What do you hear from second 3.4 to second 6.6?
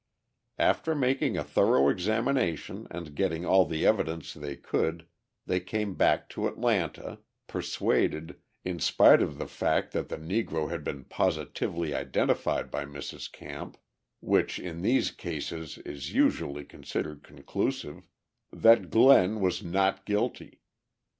all the evidence they could, they came back to